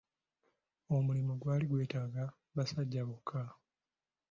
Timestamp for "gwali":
1.41-1.65